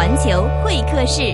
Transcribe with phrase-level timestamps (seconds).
[0.00, 1.30] 环球会客室。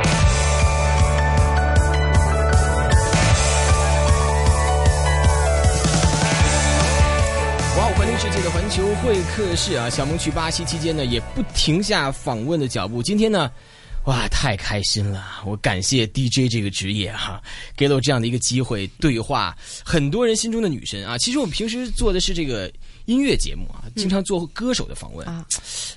[7.78, 13.00] 哇，环球世界的环球会客室啊，小萌去巴西期间呢，也不停下访问的脚步。
[13.00, 13.48] 今天呢，
[14.06, 15.24] 哇，太开心了！
[15.44, 17.40] 我感谢 DJ 这个职业哈、
[17.76, 21.16] 给了我这样的一个机会，对话很多人心中的女神啊。
[21.18, 22.68] 其实我们平时做的是这个
[23.06, 25.44] 音乐节目啊，经常做歌手的访问，啊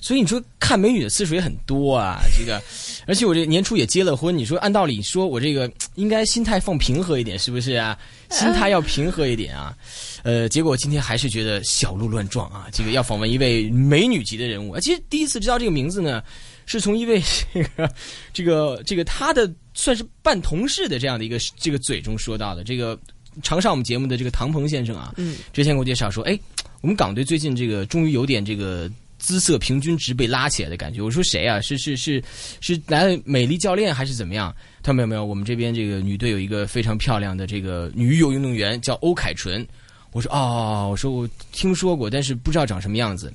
[0.00, 2.20] 所以你说看美女的次数也很多啊。
[2.36, 2.60] 这个，
[3.06, 7.98] 而且我这年初也结了婚，你说按道理说我这个应该心态放平和一点，是不是啊？
[8.30, 9.76] 心态要平和一点啊。
[10.22, 12.68] 呃，结果今天还是觉得小鹿乱撞啊！
[12.72, 16.22] 这个要访问一位美女级的人物啊，其实第一次知道这个名字呢，
[16.66, 17.20] 是从一位
[17.52, 17.92] 这个
[18.32, 22.62] 这个这个他的算是半同事的这样的一个这个嘴中说到的。
[22.62, 22.98] 这个
[23.42, 26.38] 常上我们节目的这个唐鹏先生啊，嗯，之前给我介绍说，哎，
[26.80, 31.02] 我们港队最近这个终于有点这个姿色平均值被拉起来的感觉。
[31.02, 31.60] 我说谁啊？
[31.60, 32.22] 是是是
[32.60, 34.54] 是来美丽教练还是怎么样？
[34.82, 39.66] 他说没有没有，我们这边这个女队有一个非常漂亮的这个女游泳运动员叫欧凯纯。
[40.12, 43.32] 我说哦，我说我听说过，但是不知道长什么样子。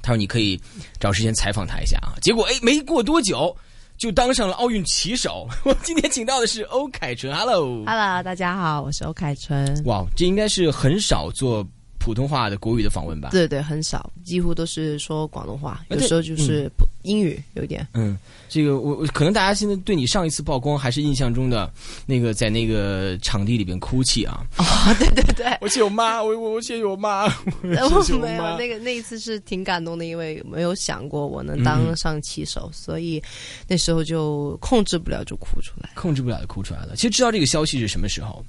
[0.00, 0.58] 他说你可以
[1.00, 2.14] 找时间采访她一下啊。
[2.22, 3.54] 结果哎，没过多久
[3.98, 5.48] 就当上了奥运旗手。
[5.66, 7.84] 我今天请到的是欧凯纯，Hello。
[7.84, 9.82] Hello，大家好，我是欧凯纯。
[9.84, 11.66] 哇，这应该是很少做
[12.02, 13.28] 普通话的国语的访问吧？
[13.30, 16.68] 对对，很少，几乎都是说广东话，有时候就是
[17.02, 17.86] 英语有点。
[17.94, 21.72] 嗯，这个我我可能大家现在对你上一次曝光还是印象中的
[22.04, 24.44] 那个在那个场地里边哭泣啊。
[24.58, 24.64] 哦，
[24.98, 27.22] 对对对，我谢我妈，我我我谢我妈，
[27.62, 33.22] 我谢谢我没有那个那一次是挺感动的，因为没有想过我能当上棋手，所以
[33.68, 36.96] 那时候就控制不了就哭出来，控制不了就哭出来了。
[36.96, 38.44] 其实知道这个消息是什么时候？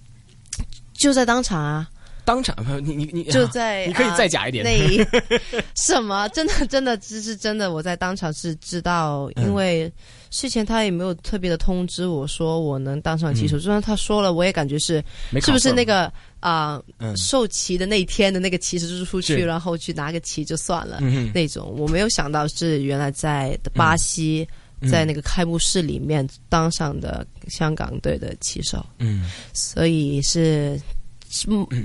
[0.93, 1.89] 就在当场啊，
[2.25, 4.63] 当场，你你你就在、你可以啊再假一点。
[4.63, 9.91] 那 什么，真的真的这是真的，我在当场是知道，嗯因为
[10.31, 15.03] 事前他也没有特别的通知我说我能当上旗手，就算他说了，我也感觉是
[15.41, 17.15] 是不是那个啊、嗯。
[17.17, 19.45] 授旗的那一天的那个旗手就是出去，是。
[19.45, 24.47] 然后去拿个旗就算了、嗯那种，我没有想到是原来在巴西。
[24.49, 24.89] 嗯。
[24.89, 29.31] 在那个开幕式里面当上的香港队的旗手，嗯。
[29.53, 30.81] 所以是嗯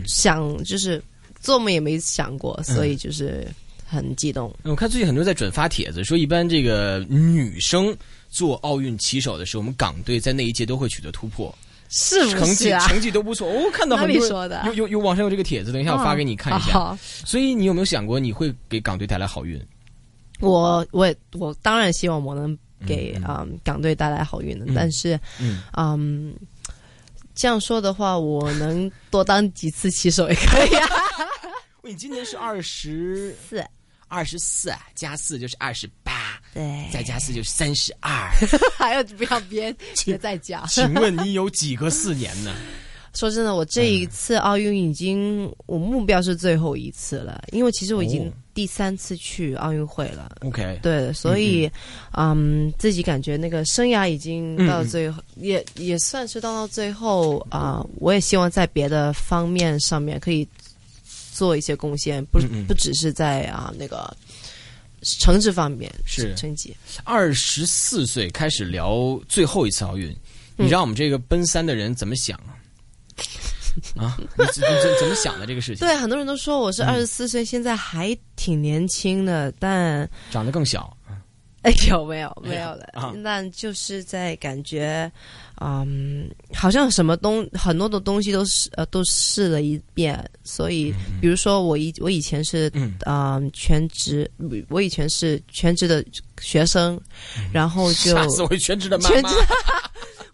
[0.06, 1.02] 想就是
[1.40, 3.46] 做梦也没想过，所以就是
[3.84, 4.54] 很激动。
[4.64, 7.96] 我看最近很多人在转发帖子，说一般这个女生
[8.28, 11.52] 做奥运旗手的时候，我们港队在那一届都会取得突破，
[11.88, 12.86] 是不成绩是啊？
[12.86, 13.48] 成绩都不错。
[13.48, 16.78] 我、看到很哪多说的有有有网上有这个帖子，等一下我发给你看一下。
[16.78, 19.60] 哦所以你有没有想过你会给港队带来好运？
[20.40, 22.56] 我我也我当然希望我能
[22.86, 26.34] 给嗯啊、嗯港队带来好运的，嗯但是嗯，嗯。
[27.38, 30.88] 这样说的话，我能多当几次骑手也可以啊。
[31.84, 33.64] 你今年是二十四，
[34.08, 38.28] 二十四加四就是二十八，对，再加四就是三十二。
[38.76, 39.72] 还有不要别
[40.04, 40.66] 别再加。
[40.66, 42.52] 请问你有几个四年呢？
[43.14, 48.32] 说真的，我这一次奥运已经，我目标是最后一次了，因为其实我已经哦。
[48.54, 50.32] 第三次去奥运会了。
[50.40, 51.70] OK，对，所以，
[52.16, 60.46] 嗯自己感觉那个生涯已经到最后，也也算是到到最后啊、我也希望在别的方面上面可以
[61.32, 64.12] 做一些贡献，不、不只是在啊、那个
[65.02, 66.34] 成绩方面是。
[66.34, 66.76] 成绩。
[67.04, 70.10] 二十四岁开始聊最后一次奥运，
[70.56, 70.66] 嗯。
[70.66, 72.36] 你让我们这个奔三的人怎么想？
[72.38, 72.57] 啊？
[73.96, 75.86] 啊，你怎怎怎怎么想的这个事情？
[75.86, 76.88] 对，很多人都说我是嗯。
[76.88, 80.96] 二十四岁，现在还挺年轻的，但长得更小，
[81.62, 83.12] 哎，有没有没有的啊？
[83.24, 85.10] 但就是在感觉，
[85.60, 92.94] 嗯，好像什么东很多的东西都是呃都试了一遍，所以比如说我以我以前是嗯。
[93.00, 94.30] 啊、全职，
[94.68, 96.04] 我以前是全职的
[96.40, 96.98] 学生，
[97.52, 99.14] 然后就吓死我全职的妈妈。
[99.16, 99.34] 全职。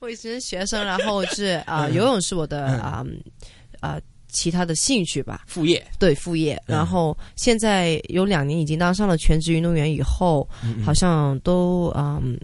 [0.04, 3.04] 我以前是学生， 然后是啊、游泳是我的啊
[3.80, 3.98] 啊、
[4.28, 6.76] 其他的兴趣吧，副业，对副业，嗯。
[6.76, 10.48] 然后现在有两年已经当上了全职运动员以后，
[10.84, 12.38] 好像都嗯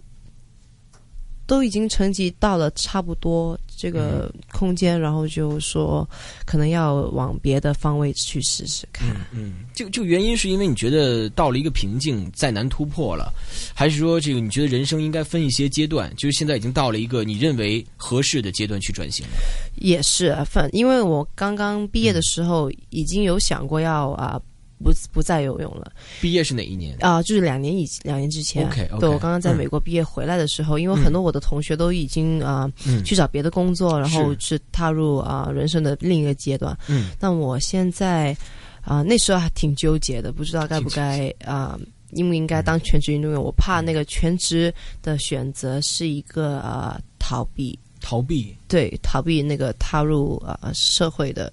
[1.51, 6.09] 都已经成绩到了差不多这个空间，然后就说
[6.45, 9.09] 可能要往别的方位去试试看。
[9.33, 13.33] 嗯，就就原因是因为你觉得到了一个瓶颈，再难突破了，
[13.73, 16.09] 还是说这个你觉得人生应该分一些阶段？
[16.15, 19.33] 就是现在已经到了一个你认为合适的阶段去转型了。
[19.75, 24.41] 也是，反因为我刚刚毕业的时候已经有想过要啊。
[24.83, 25.91] 不不再游泳了。
[26.19, 26.97] 毕业是哪一年？
[26.99, 28.65] 啊、就是两年以两年之前。
[28.65, 34.59] OK，OK，对我刚刚在嗯美国毕业回来的时候，因为很多我的同学都已经啊、嗯去找别的工作，然后是。
[34.71, 36.75] 踏入啊、人生的另一个阶段。
[36.87, 37.11] 嗯。
[37.19, 38.35] 但我现在
[38.81, 41.77] 啊、那时候还挺纠结的，不知道该不该啊、
[42.11, 44.73] 应不应该当全职运动员，我怕那个全职
[45.03, 51.51] 的选择是一个呃逃避，逃避，对，逃避那个踏入呃社会的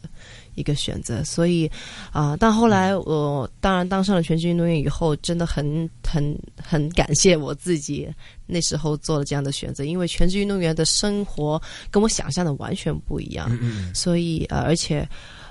[0.59, 1.23] 一个选择。
[1.25, 1.71] 所以
[2.13, 8.09] 啊、但后来我当然当上了全职运动员以后，真的很很很感谢我自己
[8.47, 11.61] 那时候做了这样的选择，因为全职运动员的生活
[11.91, 13.49] 跟我想象的完全不一样。
[13.53, 13.59] 嗯
[13.89, 15.09] 嗯所以呃，而且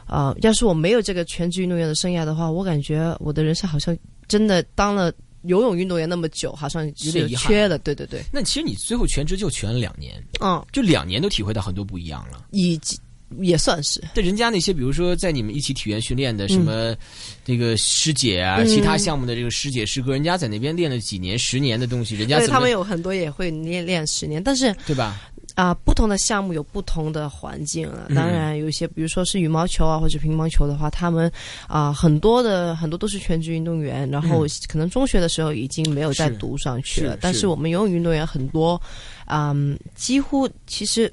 [0.07, 5.11] 呃，要是我没有这个全职运动员的生涯的话，我感觉我的人生好像真的当了
[5.43, 7.77] 游泳运动员那么久，好像是有点缺了。
[7.77, 12.45] 对对对，那其实你最后全职就全了两年，嗯，就两年都体会到很多不一样了。
[12.51, 12.99] 以及
[13.39, 16.95] 也算是对人家那些，比如说在你们一起体验训练的什么，
[17.43, 25.21] 这个师姐啊，嗯其他项目的这个师姐师哥，人家在那边练了几年、十年的东西，人家对他们有很多也会练练十年，但是对吧？
[25.55, 28.05] 啊、不同的项目有不同的环境啊。
[28.09, 31.31] 嗯当然，有一些比如说是羽毛球啊或者乒乓球的话，他们
[31.67, 37.15] 啊、很多的很多都是全职运动员，然后可能中学的时候已经没有再读上去了是。
[37.15, 38.79] 是但是我们游泳运动员很多，
[39.25, 41.11] 嗯，几乎其实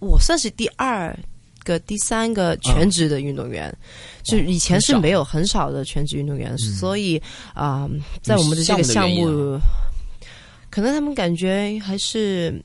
[0.00, 1.16] 我算是第二。
[1.62, 3.70] 个第三个全职的运动员，
[4.22, 7.20] 就以前是没有很少的全职运动员，嗯所以
[7.52, 7.86] 啊、
[8.22, 9.60] 在我们的这个项项目
[10.70, 12.58] 可能他们感觉还是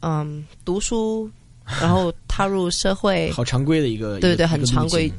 [0.00, 1.30] 嗯读书，
[1.80, 5.10] 然后踏入社会，好常规的一个，对对对，很常规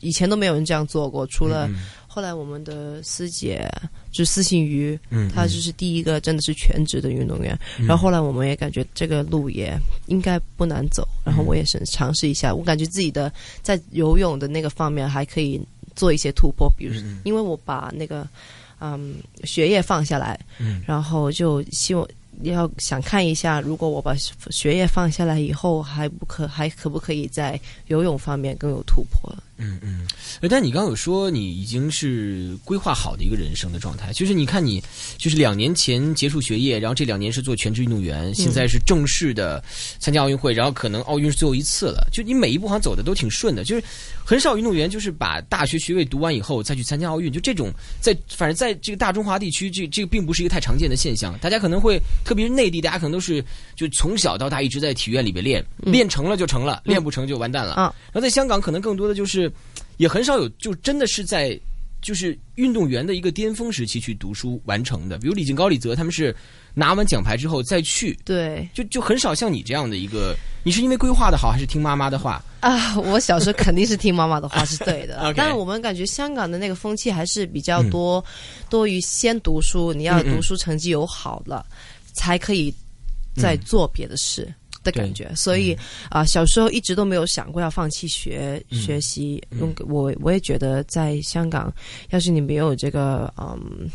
[0.00, 1.74] 以前都没有人这样做过，除了嗯
[2.12, 3.70] 后来我们的师姐
[4.10, 7.56] 就是司信瑜，嗯，她就是第一个真的是全职的运动员。
[7.78, 15.60] 嗯然后后来我们也感觉这个路也应该不难走，然后我也是尝试一下，我感觉自己的在游泳的那个方面还可以
[15.94, 18.26] 做一些突破，比如嗯因为我把那个
[18.80, 22.04] 嗯学业放下来，嗯然后就希望。
[22.42, 24.14] 要想看一下，如果我把
[24.50, 29.30] 学业放下来以后，还不可还可不可以在游泳方面更有突破？
[29.60, 30.06] 嗯嗯，
[30.40, 34.82] 呃但你刚刚有说你已经是规划好的一个人生的状态，就是你看你
[35.18, 39.62] 就是两年前结束学业，然后这两年是做全职运动员，现在是正式的
[39.98, 43.84] 参加奥运会，然后可能奥运是最后一次了，就你每一步好像走的都挺顺的，就是
[44.24, 47.70] 很少运动员就是把大学学位读完以后再去参加奥运，就这种
[48.00, 53.44] 在反正在这个大中华地区，这这个并不是一个太常见的现象，大家可能会特别是内地，大家可能都是
[53.76, 57.74] 就从小到大一直在体院里边练，练成了就成了，练不成就完蛋了。
[57.74, 59.49] 啊然后在香港，可能更多的就是，
[59.96, 61.58] 也很少有就真的是在
[62.02, 66.34] 就是运动员的一个巅峰时期去读书完成的，比如李静高、李泽他们是
[66.72, 68.66] 拿完奖牌之后再去，对。
[68.72, 72.42] 就就很少像你这样的一个，你是因为规划的好，还是听妈妈的话？
[72.60, 75.32] 啊，我小时候肯定是听妈妈的话是对的。
[75.36, 78.24] 但是我们感觉香港的那个风气还是比较多，
[78.70, 81.66] 多于先读书，你要读书成绩有好了，
[82.14, 82.72] 才可以
[83.36, 84.50] 再做别的事。
[84.82, 85.76] 的感觉，所以
[86.08, 89.42] 啊、小时候一直都没有想过要放弃学、嗯学习。
[89.86, 91.72] 我我也觉得，在香港，
[92.10, 93.90] 要是你没有这个嗯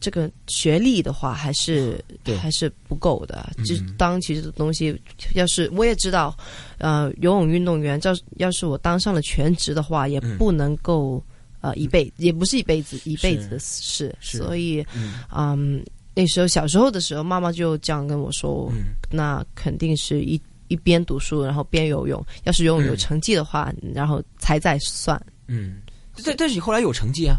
[0.00, 2.04] 这个学历的话，还是
[2.40, 3.50] 还是不够的。
[3.56, 3.64] 嗯。
[3.64, 5.00] 就当其实的东西，
[5.34, 6.36] 要是我也知道，
[6.78, 10.36] 呃，游泳运动员，要要是我当上了全职的话，也嗯。
[10.38, 11.22] 不能够、
[11.60, 15.20] 呃一辈也不是一辈子一辈子的事，所以嗯。
[15.32, 22.24] 嗯，那时候小时候的时候，妈妈就这样跟我说，嗯那肯定是一一边读书，然后边游泳。
[22.44, 25.20] 要是游泳有嗯成绩的话，然后才再算。
[25.46, 25.82] 嗯，
[26.24, 27.36] 但但是你后来有成绩啊，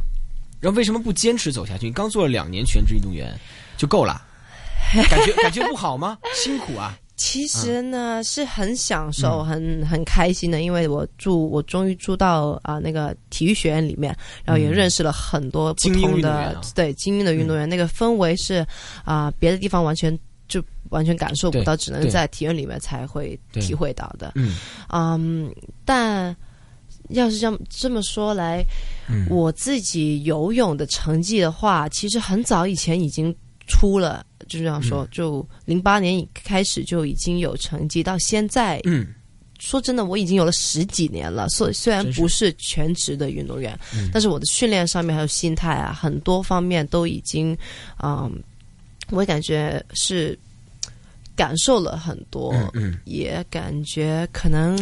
[0.59, 1.85] 然后为什么不坚持走下去？
[1.87, 3.33] 你刚做了两年全职运动员
[3.77, 4.21] 就够了，
[5.09, 6.17] 感觉感觉不好吗？
[6.33, 9.45] 辛苦啊，其实呢，是很享受、嗯。
[9.45, 18.65] 很很开心的，因为我住，我终于住到啊、那个体育学院里面，然后也嗯认识了很多不同的、对精英的运动员，那个氛围是
[19.05, 20.17] 啊、别的地方完全
[20.47, 24.33] 就完全感受不到，只能在体院里面才会体会到的。
[24.35, 24.55] 嗯。
[24.89, 25.53] 嗯，
[25.85, 26.35] 但
[27.09, 28.63] 要是这样这么说来，
[29.07, 33.33] 嗯，我自己游泳的成绩的话，其实很早以前已经
[33.67, 39.07] 出了，就这样说，嗯就零八年开始就已经有成绩，到现在，嗯
[39.59, 41.47] 说真的，我已经有了十几年了。
[41.47, 47.57] 所虽然不是全职的运动员，嗯但是我的训练上面还有心态啊，很多方面都已经，
[48.03, 48.29] 嗯，
[49.09, 50.37] 我也感觉是
[51.33, 52.53] 感受了很多。
[53.05, 54.77] 也感觉可能，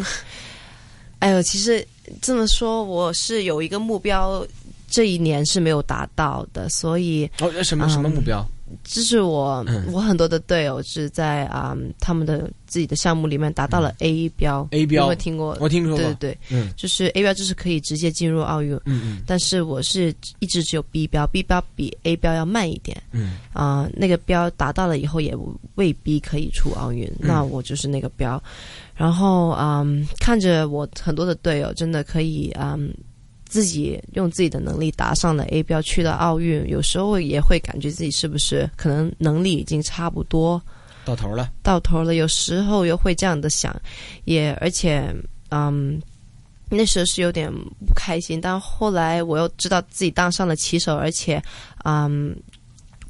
[1.19, 1.87] 哎呦，其实
[2.19, 4.43] 这么说，我是有一个目标，
[4.89, 8.43] 这一年是没有达到的，所以哦，什么什么目标？
[8.83, 9.85] 这是我、嗯。
[9.91, 14.67] 我很多的队友是在啊、他们的自己的项目里面达到了 A 标。
[14.71, 15.03] A 标。
[15.03, 15.57] 有没有听过？
[15.59, 16.71] 我听说过，对对对，嗯。
[16.75, 19.21] 就是 A 标就是可以直接进入奥运，嗯嗯。
[19.25, 23.01] 但是我是一直只有 B 标，B 标比 A 标要慢一点。
[23.11, 23.37] 嗯。
[23.53, 25.35] 啊、那个标达到了以后也
[25.75, 27.27] 未必可以出奥运，嗯。
[27.27, 28.41] 那我就是那个标。
[28.95, 32.93] 然后嗯，看着我很多的队友真的可以嗯，
[33.51, 40.61] 自己用自己的能力打上了 A 标，去了奥运，有时候也会感觉自己是不是可能能力已经差不多
[41.03, 42.15] 到头了，到头了。
[42.15, 43.75] 有时候又会这样的想，
[44.23, 45.13] 也而且
[45.49, 46.01] 嗯。
[46.73, 47.51] 那时候是有点
[47.85, 51.43] 不开心，但后来我又知道自己当上了棋手，而且，
[51.83, 52.33] 嗯。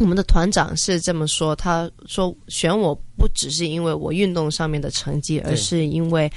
[0.02, 6.30] 我们的团长是这么说，他说选我不只是因为我运动上面的成绩，而是因为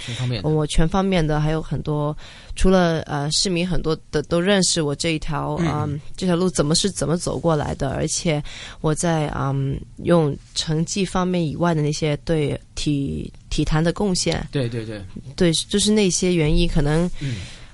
[0.42, 2.14] 我全方面的还有很多，
[2.54, 8.42] 除了呃市民很多的都认识我这一条啊这条路怎么是怎么走过来的，而且
[8.82, 15.02] 我在嗯用成绩方面以外的那些对体体坛的贡献，对对对。
[15.34, 17.10] 对，就是那些原因，可能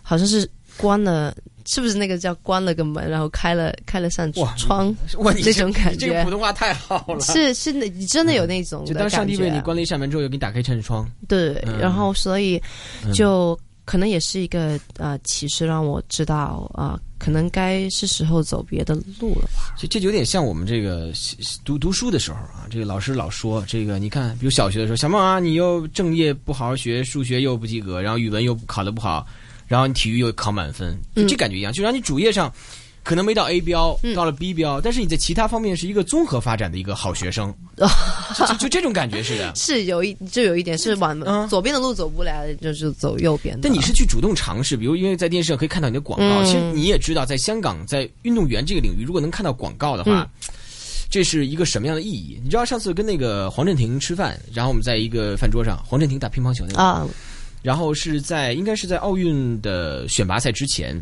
[0.02, 1.34] 好像是关了。
[1.66, 4.94] 是不是那个叫关了个门，然后开了开了扇窗？
[5.18, 7.20] 哇，那种感觉，这个普通话太好了。
[7.20, 11.10] 是是，那你真的有那种就当上帝为你关了一扇门之后，又给你打开一扇窗。
[11.28, 12.60] 对，然后所以
[13.12, 19.74] 就可能也是一个呃启示，让我知道啊，可能该是时候走别的路了吧。
[19.76, 21.12] 这这有点像我们这个
[21.64, 29.26] 读读书的时候啊，这个老师老说这个，你看，比如小学的时候，小梦啊，你又正业不好好学，数学又不及格，然后语文又考的不好。
[29.70, 32.52] 然后你体育又考满分，就这感觉一样，就让你主业上
[33.04, 37.54] 可能没到 A 标，到了 B 标，但是你在其他方面是一个综合发展的一个好学生，
[38.36, 39.54] 就就这种感觉似的。
[39.54, 43.56] 是有一就有一点是往左边的路走不了，就是走右边。
[43.62, 50.28] 但你是去主动尝试，比如因为在电视上可以看到你的广告，其实你也知道，在香港在运动员这个领域，如果能看到广告的话，
[51.08, 52.40] 这是一个什么样的意义？
[52.42, 57.06] 你知道上次跟那个黄镇廷吃饭，然后我们在一个饭桌上，黄镇廷打乒乓球那个啊。
[57.62, 60.98] 然后是在应该是在奥运的选拔赛之前，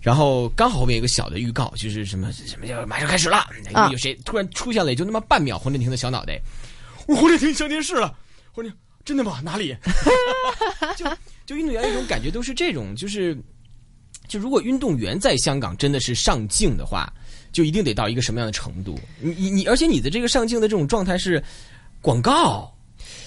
[0.00, 3.46] 然后刚好后面一个小的预告，就是什么什么叫马上开始了，
[3.90, 6.40] 有谁突然出现了，也就那么半秒，黄振廷的小脑袋，
[7.06, 8.14] 我黄振廷上电视了，
[8.52, 8.74] 黄镇
[9.04, 9.40] 真的吗？
[9.42, 9.74] 哪里？
[10.96, 11.06] 就
[11.46, 13.36] 就运动员那种感觉都是这种，就是
[14.28, 17.12] 就如果运动员在香港真的是上镜的话，
[17.52, 18.98] 就一定得到一个什么样的程度？
[19.20, 21.42] 你你你，而且你的这个上镜的这种状态是
[22.02, 22.70] 广告。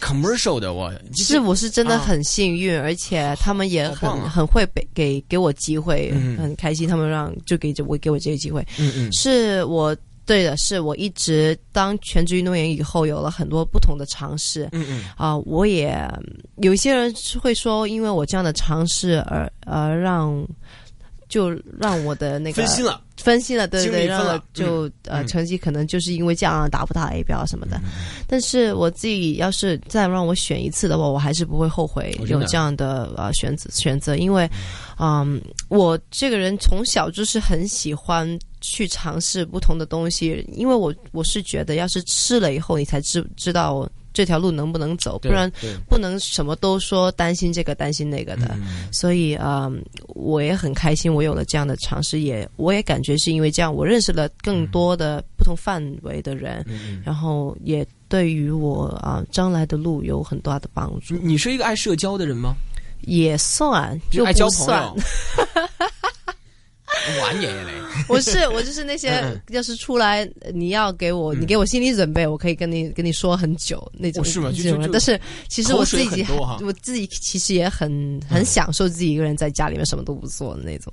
[0.02, 6.88] Commercial 的我是我是真的很幸运，而且他们也很很会给给给我机会，很开心。
[6.88, 16.00] 他们让就给我给我这个机会，嗯嗯，是我对的，是我一直当全职运动员以后有了很多不同的尝试，嗯嗯啊，我也
[16.58, 20.46] 有一些人会说，因为我这样的尝试而而让。
[21.30, 27.80] 就让我的那个分心了，分析了，对对对，让我就呃成绩可能就是因为这样达不到 A 标什么的。
[28.28, 34.50] 但是我自己要是再让我选一次的话，我还是不会后悔有这样的呃选择选择，因为
[34.98, 43.90] 嗯，我这个人从小就是很喜欢去尝试不同的东西，因为我我是觉得，要是试了以后，你才知知道。
[44.20, 45.18] 这条路能不能走？
[45.18, 45.50] 不然
[45.88, 48.54] 不能什么都说担心这个担心那个的。
[48.92, 49.72] 所以啊，
[50.08, 56.66] 我也很开心，我有了这样的尝试，也我也感觉是因为这样，我认识了更多的不同范围的人，
[57.02, 61.16] 然后也对于我啊将来的路有很大的帮助。
[61.24, 62.54] 你是一个爱社交的人吗？
[63.04, 64.98] 也算，就爱交朋友。
[67.22, 67.72] 玩爷爷嘞！
[68.08, 74.24] 我是我就是那些，要是出来你要给我，你给我心理准备，我可以跟你跟你说很久那种。
[74.24, 74.52] 是吗？
[74.92, 76.26] 但是其实我自己
[76.62, 80.92] 我自己其实也很很享受自己一个人在家里面什么都不做的那种。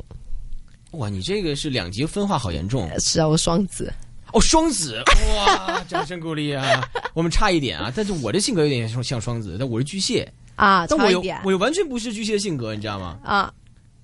[0.92, 2.88] 哇，你这个是两极分化好严重。
[2.98, 3.92] 是啊，我双子。
[4.32, 5.02] 哦，双子！
[5.36, 6.82] 哇，掌声鼓励啊！
[7.14, 13.18] 我们差一点啊，但是我的性格有点像像双子，但我是巨蟹啊，但我又我又完全不是巨蟹性格，你知道吗？
[13.24, 13.52] 啊。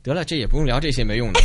[0.02, 1.40] 得了，这也不用聊这些没用的。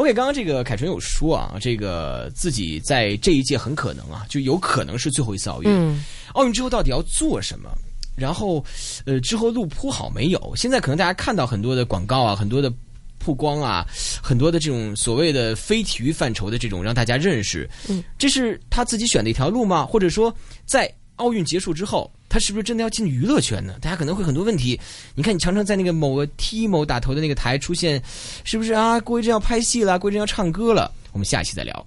[0.00, 6.02] OK，刚刚这个凯纯有说啊，这个自己在这一届很可能啊，就有可能是最后一次奥运。
[6.32, 7.68] 奥运之后到底要做什么？
[8.16, 8.64] 然后，
[9.04, 10.54] 呃，之后路铺好没有？
[10.56, 12.72] 现在可能大家看到很多的广告啊，很多的
[13.18, 13.86] 曝光啊，
[14.22, 17.68] 很多的这种所谓的非体育范畴的这种让大家认识。
[17.86, 19.84] 嗯，这是他自己选的一条路吗？
[19.84, 22.10] 或者说，在奥运结束之后？
[22.30, 23.74] 他是不是真的要进娱乐圈呢？
[23.82, 24.80] 大家可能会很多问题。
[25.14, 28.00] 你看，你常常在那个某个 T 某打头的那个台出现，
[28.44, 28.98] 是不是啊？
[29.00, 30.90] 郭一真要拍戏了，郭一真要唱歌了。
[31.12, 31.86] 我们下期再聊。